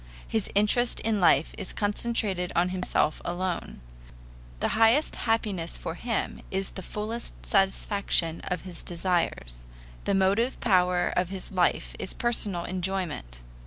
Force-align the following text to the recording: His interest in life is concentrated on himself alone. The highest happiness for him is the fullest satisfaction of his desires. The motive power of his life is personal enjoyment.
His 0.27 0.49
interest 0.55 0.99
in 1.01 1.21
life 1.21 1.53
is 1.59 1.73
concentrated 1.73 2.51
on 2.55 2.69
himself 2.69 3.21
alone. 3.23 3.81
The 4.59 4.69
highest 4.69 5.13
happiness 5.15 5.77
for 5.77 5.93
him 5.93 6.41
is 6.49 6.71
the 6.71 6.81
fullest 6.81 7.45
satisfaction 7.45 8.41
of 8.45 8.61
his 8.63 8.81
desires. 8.81 9.67
The 10.05 10.15
motive 10.15 10.59
power 10.59 11.09
of 11.15 11.29
his 11.29 11.51
life 11.51 11.93
is 11.99 12.15
personal 12.15 12.63
enjoyment. 12.65 13.41